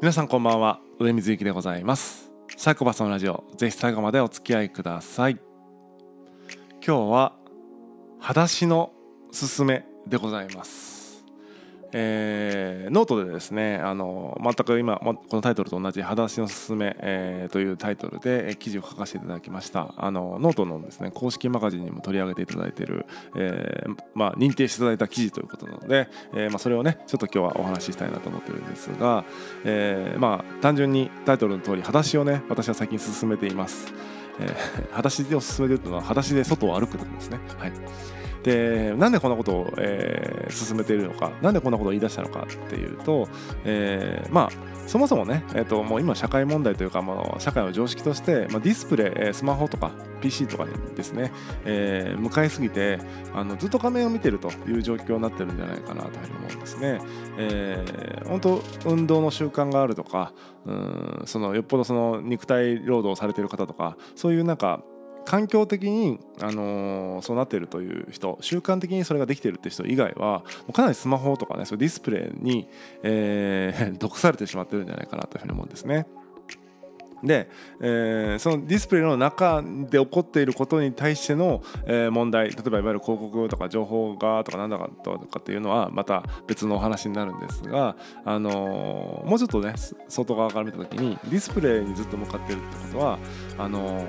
[0.00, 0.80] 皆さんこんばんは。
[1.00, 2.30] 上水幸でございます。
[2.56, 5.40] サイコパスのラジオぜひ最後までお付き合いください。
[6.86, 7.32] 今日は
[8.20, 8.92] 裸足の
[9.32, 10.87] すすめでございます。
[11.92, 19.94] えー、ノートでですねあの全く今このタイトルと同じ「裸足のすすめ」えー、というタイトルで記事を書かせていただきました。
[19.96, 23.06] あのノートのですね公式マガジンにも取り上げていただいている、
[23.36, 29.24] えーまあ、認定していただいた記事ということなので、えーまあ、それをねちょっと今日はお話ししたいなと思ってるんですが、
[29.64, 33.92] えー、まあ単純にタイトルの通り裸足をね私は最近進めています、
[34.40, 37.38] えー、裸足を進めてるというのは裸足で外を歩くことですね。
[37.58, 38.17] はい。
[38.42, 43.28] でなんでこんなことを、えー、進めているのかなんでこんなことを言い出したのかっていうと、
[43.64, 49.90] えー、まあそもそもね、えーと、もう今社会問題というかもう社会の常識として、まあ、ディスプレイスマホとか
[50.22, 51.30] PC とかにですね、
[51.66, 52.98] えー、向かいすぎて
[53.34, 57.00] あのずっと画面を見てるという状況になってるんじゃないかなというふうに思うんですね。
[57.36, 60.32] えー、本当運動の習慣があるとか
[60.64, 64.80] うんそのよっぽどその肉体労働をされている方とかそういうなんか
[65.28, 72.66] 環境的に、あのー、そうなっているという人習慣的にそれができているって人以外はもうかなりスマホとかねそうディスプレイに、
[73.02, 76.06] えー、 毒されてしまってるんじゃないかなというふうに思うんですね。
[77.22, 89.74] で、えー、そのディスプレイの中で起こっていることに対しての、えー、問題例えばいわゆる広告とか情報がとかなんだかとかっていうのはまた別のお話になるんですが、あのー、もうちょっとね
[90.08, 93.18] 外側から見た時にディスプレイにずっと向かってるってことは
[93.58, 94.04] あの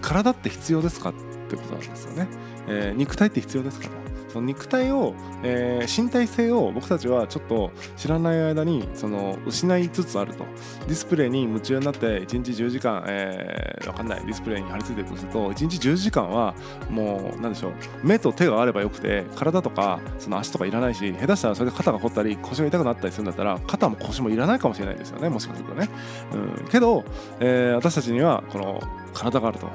[0.00, 1.12] 体って必要ですかっ
[1.48, 2.28] てことなんですよね、
[2.68, 4.09] え肉体って必要ですかと。
[4.32, 10.44] その肉体を、えー、身体性を僕たちはちょっと知らない間にその失いつつあると。
[10.86, 14.20] ディスプレイに夢中になって1日10時間、えー、分かんない。
[14.24, 16.54] ディスプレイに貼り付いてるとすると1日10時間は
[16.88, 17.72] もう何でしょう。
[18.04, 25.28] 目と手があればよくて体とかその足とかいらないし下手したらそれで肩が凝ったり腰が痛くなったりするんだったら肩も腰もいらないかもしれないですよね。
[25.28, 25.88] もしかするとね、
[26.32, 27.04] うん、けど、
[27.40, 28.80] えー、私たちにはこの
[29.12, 29.70] 体があると、う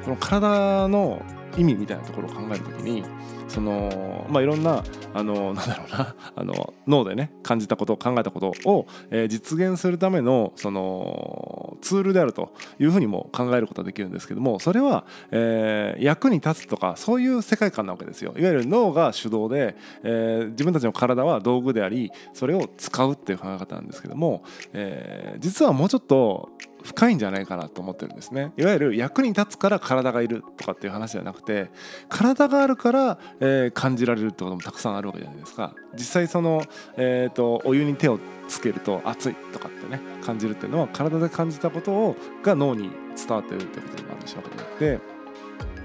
[0.00, 1.22] ん、この体の
[1.56, 3.04] 意味みたいなところを考えるときに
[3.48, 4.82] そのまあいろんな
[5.14, 18.34] あの なんだろうなあの脳でね感じたことを考えたことを、えー、実現するためのそのツールであるというふうにも考えることができるんですけどもそれは、えー、役に立つとかそういう世界観なわけですよ。
[18.36, 26.50] いわゆる脳が主導で、えー、自分たちの体は道具でありそれを使うっていう考え方なんですけども、えー、実はもうちょっと
[26.82, 28.52] 深いんじゃないかなと思ってるんですね。
[28.56, 31.70] いわゆる役に立つから体がいるとかっていう話じゃなくて
[32.08, 35.74] 体があるから、えー、感じられるってこともたくさんあるわけじゃないですか。
[35.94, 36.62] 実際その、
[36.96, 45.12] えーと、お湯に手をつけると熱いとかってね感じるっていうのは体で感じたことをが脳に伝わってるってことになってしまうわけであって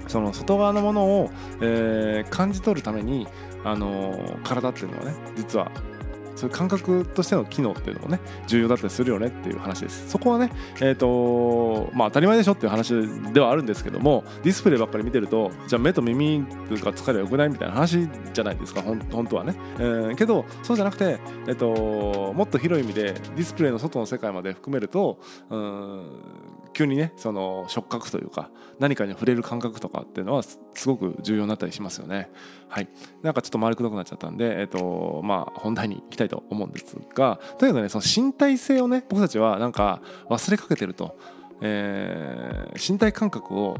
[0.06, 1.30] その外側のものを、
[1.60, 3.26] えー、感じ取るために、
[3.64, 5.72] あのー、体っていうのはね実は
[6.38, 10.08] そういう感覚としての機能っていうのもね重要だったりするよねっていう話です。
[10.08, 12.94] そこはねえっ、ー、とまあ当たり前でしょっていう話
[13.32, 16.46] ではあるんですけどもディスプレイばっかり見てるとじゃあ目と耳が
[16.92, 25.18] 疲れはよくないみたいな話じゃないですか本当はね、えー、けどそうじゃなくて、えーと、もっと広い意味でディスプレイの外の世界まで含めると
[25.50, 26.10] うん
[26.78, 32.30] 急にねその触覚というか何かに触れる感覚とかっていうのはすごく重要になったりしますよね。
[32.68, 32.88] はい。
[33.20, 41.18] なんかちょっと丸くどくなっちゃったんでえっ、ー、とまあ本題に行きたいと思うんですがとにかくねその身体性をね僕たちはなんか忘れかけてると、
[41.60, 43.76] えー、身体感覚を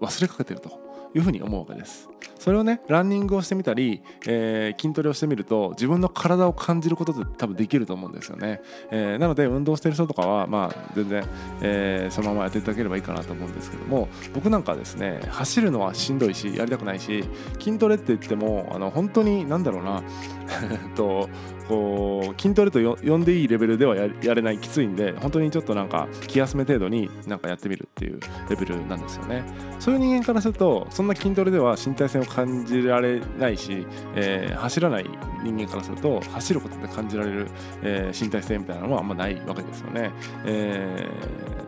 [0.00, 0.70] 忘れかけてると
[1.14, 2.08] いうふうに思うわけです。
[2.38, 11.24] それをねランニングをしてみたり、えー、筋トレをしてみると自分の体を感じることって多分できると思うんですよね、えー、なので運動してる人とかはまあ全然、
[11.62, 17.24] えー、そのままやっていただければいいかなと思うんですけども僕なんかですね走るのはしんどいしやりたくないし
[17.58, 20.02] 筋トレって言ってもあの本当に何だろうな
[20.94, 21.28] と
[21.68, 28.20] こう筋トレと呼んでいいレベルではやれないきついんで本当にちょっとなんか気休め程度になんかやってみるっていう
[28.50, 29.44] レベルなんですよね。
[29.78, 35.06] そういう人間からするとそんな筋トレでは身体性を感じられないし、えー、走らない
[35.42, 37.48] 人間からすると走ることで感じられる、
[37.82, 40.12] えー、身体性みたいなのはあんまないわけですよね、
[40.44, 41.08] え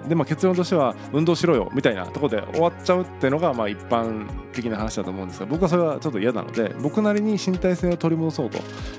[0.04, 8.58] ー、でまあ結論としては運動しろよみたいなところで終わっちゃうっていうのがまあ一般的な話だと思うんですが僕はそれはちょっと嫌なので僕なりに身体性を取り戻そうと、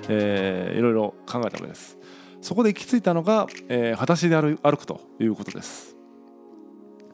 [0.09, 1.97] えー、いろいろ考えたわけです。
[2.39, 5.96] そこで行き着いたのが、えー、裸足で歩くということです。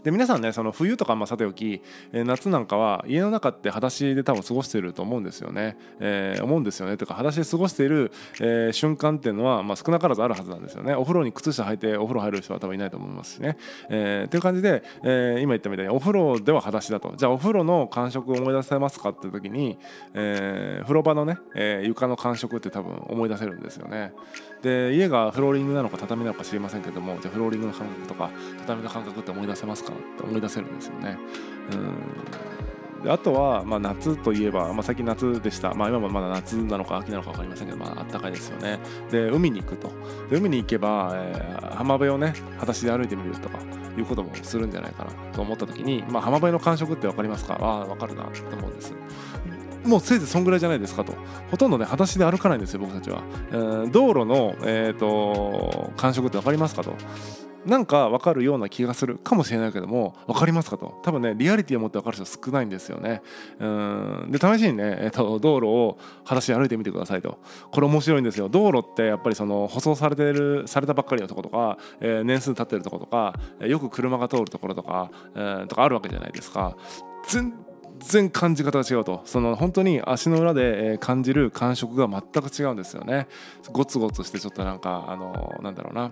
[0.03, 6.97] で皆さんねその冬とかまあさておき、夏なんかは家の中って裸足で多分過ごしてると思うんですよね、えー、思うんですよね。
[6.97, 10.93] とか裸足で過ごしている、えー、瞬間っていうのは、まあ、少なからずあるはずなんですよね。
[10.93, 13.57] お風呂に靴下履いてお風呂入る人は多分いないと思いますしね、
[13.89, 17.13] えー、という感じで、えー、今言ったみたいにお風呂では裸足だと。
[17.15, 19.77] じゃあお風呂の感触を思い出せますかって時に、
[20.13, 24.13] えー、風呂場のね、えー、床の感触って多分思い出せるんですよね。
[24.61, 28.29] で家がフローリングなのか畳なのか知りませんけどもじゃあフローリングの感覚とか
[28.59, 31.17] 畳の感覚って思い出せますかって思い出せるんですよね。
[31.71, 33.11] うん。
[33.11, 38.79] あとは、まあ、夏といえば、まあ、最近夏でした、まあ、今もまだ夏なのか秋なのか分かりませんけど、まあったかいですよね。
[39.11, 39.91] で海に行くと。
[40.29, 43.59] で海に行けば、えー、浜辺をね裸足で歩いてみるとか
[43.97, 47.57] いうこともするんじゃないかなと思った時に、まあ、浜辺の感触って分かりますか？
[47.59, 48.93] ああ分かるなと思うんです
[49.83, 51.13] もうせいぜいそんぐらいじゃないですかと。
[51.51, 56.95] ほとんどね裸足で歩かないんですよ僕たちは、えー、道路の、えーと感触って分かりますかと。
[57.65, 60.99] なんか分かるような気がするかもしれないけども分かりますかと？
[61.03, 63.21] 多分ねリアリティを持って分かる人少ないんですよね。
[63.59, 64.27] うん。
[64.31, 67.39] で試しにね、えーと、道路を裸足歩いてみてくださいと。
[67.71, 68.49] これ面白いんですよ。
[68.49, 76.75] 道路ってやっぱりその舗装されてるされたばっかりのとことか、えー、年数経ってるとことかよく車が通るところとか、えー、とかあるわけじゃないですか。
[77.27, 77.53] 全
[77.99, 79.21] 然感じ方が違うと。
[79.23, 83.27] その本当に足の裏で感じる感触が全く違うんですよね。
[83.71, 86.11] ゴツゴツしてちょっとなんかあのなんだろうな。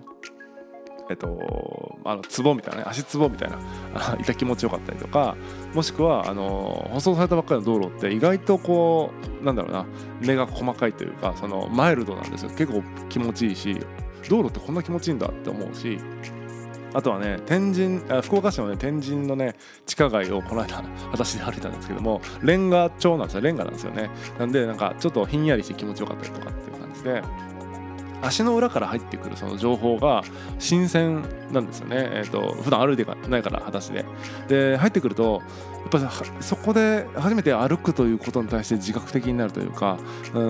[1.12, 3.58] えっと、あのツボみたいなね足つぼみたいな
[4.18, 5.36] 痛気持ちよかったりとか
[5.74, 9.10] もしくはあの舗装されたばっかりの道路って意外とこ
[9.42, 9.84] うなんだろうな
[10.20, 12.50] 目が細かいというかそのマイルドなんですよ。
[12.50, 13.76] 結構気持ちいいし
[14.28, 15.98] 道路ってこんな気持ちいいんだって思うし
[16.94, 19.54] あとはね天神福岡市のね天神のね
[19.86, 20.76] 地下街をこの間
[21.10, 23.40] 裸足で歩いたんですけどもレンガ調なんですよ。
[23.40, 24.10] レンガなんですよね。
[24.38, 27.22] なんでなんかちょっとひんやりして気持ちよかったりとかっていう感じで
[28.22, 30.22] 足の裏から入ってくるその情報が
[30.58, 34.04] 新鮮なんですよね、えーと、普段歩いてないから裸足で。
[34.48, 35.42] で入ってくると
[35.82, 36.10] やっぱ
[36.40, 39.98] そこで初めて歩くということに対して自覚的になるというか
[40.32, 40.40] う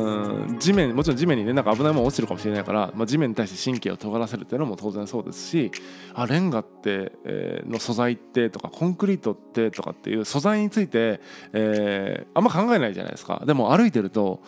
[0.52, 5.70] ん地面もちろん地面にねなんか危ないもの落ちてるかもしれないから、まあ、地面に対して神経を尖らせるっていうのも当然そうですし
[6.14, 11.20] あレンガって、えー、の素材ってとかコンクリートってとかっていう素材について、
[11.54, 13.42] えー、あんま考えないじゃないですか。
[13.46, 14.42] でも歩いてると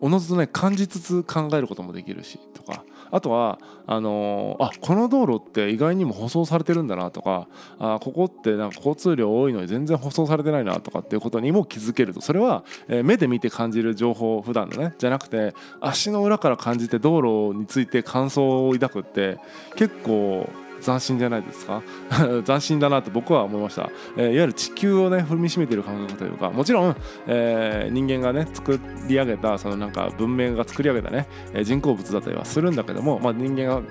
[0.00, 7.48] おのずとね感じつつ考えることもできるしとかあとはあのー、あこの道路って意外にも舗装されてるんだなとか
[7.78, 12.20] あここってなんか交通量多いのに全然舗装されてないなとかっていうことにも気づけると。
[12.20, 17.16] それは、えー、目で見て感じる情報普段のねじゃなくて足の裏から感じて道
[17.52, 19.38] 路について感想を抱くって
[19.74, 20.48] 結構
[20.80, 21.82] 斬新じゃないですか？
[22.44, 26.96] 斬新だなと僕は思いました、えー、いわゆる地球をね踏みしめてる感覚というかもちろん、
[27.26, 31.26] えー、人間がね作り上げたそのなんか文明が作り上げたね
[31.62, 33.82] 人工物だったりはするんだけども、まあ、人間が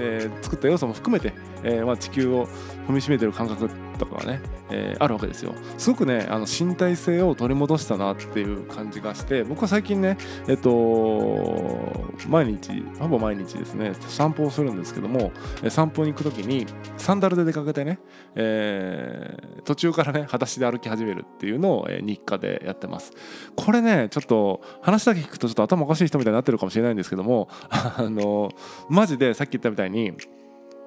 [0.00, 1.32] えー、作った要素も含めて、
[1.64, 2.46] えまあ、地球を
[2.86, 4.40] 踏みしめてる感覚ってとかがね、
[4.70, 5.54] えー、あるわけですよ。
[5.76, 10.16] すごくねあの身体性を取り戻したなっていう感じがして僕は最近ね
[10.48, 15.32] えっと毎日ほぼ毎日ですね散歩をするんですけども
[15.68, 16.66] 散歩に行く時に
[16.96, 17.98] サンダルで出かけてね、
[18.34, 23.12] えー、途中からね裸足で歩き始めるっていうのを、え日課でやってます。
[23.56, 28.50] これねちょっと話だけ聞くとちょっと頭おかしい人みたいになってるかもしれないんですけどもあの
[28.88, 30.12] マジでさっき言ったみたいに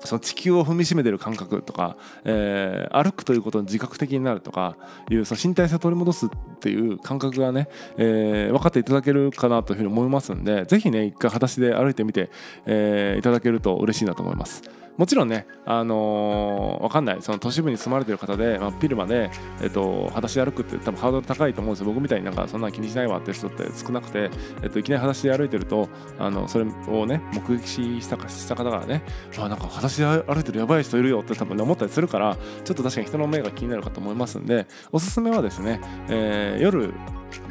[0.04, 4.78] その地球を踏みしめてる感覚とか、えー、歩くということに自覚的になるとか
[5.10, 7.68] いうその身体性を取り戻すっていう感覚がね、
[7.98, 12.30] えー、分かっていただけるかなというふうに思いますんで是非ね一回裸足で歩いてみて、
[12.66, 14.64] えー、いただけると嬉しいなと思います。
[14.98, 21.88] もちろんね、あのー、わかんない、その都市部に住まれてる方で、まあ、ピルまで、えっと、裸足で歩くって多分ハードル高いと思うんですよ。
[21.88, 24.30] 僕みたいになんかそんな気にしないわって人って少なくて、
[24.64, 25.90] えっと、いきなり裸足で歩いてると、
[26.20, 29.04] あのそれをね、目撃したした方がね、
[29.38, 36.94] あなんか裸足で歩いてるやばい人いるよって多分、ね、思ったりするから、ちょっと確かに人の目が気になるかと思いますんで、おすすめはですね、えー、夜、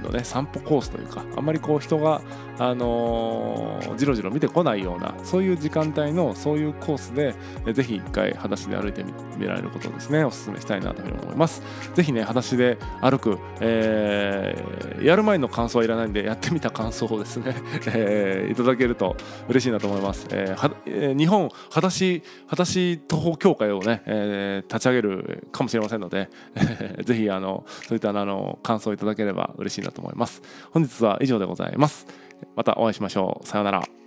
[0.03, 2.21] のね散歩コースというかあんまりこう人が
[2.59, 7.35] あのー、じろじろ見てこないようなそういう時間帯のそういうコースで
[7.73, 9.05] ぜひ一回裸足で歩いて
[9.39, 10.25] みられることをですね。
[10.25, 11.63] お勧めしたいなというふうに思います。
[11.95, 17.57] ぜひね裸足で歩く、えー、やる前の感想はいらないんでやってみた感想をですね、
[17.89, 19.17] えー、いただけると
[19.49, 26.29] 嬉しいなと思います、えーえー、日本裸足裸足徒歩協会をね、えー、立ち上げるかもしれませんので
[27.05, 30.43] ぜひあのそういったあの感想をいただければ嬉しいなと思います。
[30.73, 32.07] 本日は以上でございます。
[32.57, 33.47] またお会いしましょう。
[33.47, 34.00] さようなら。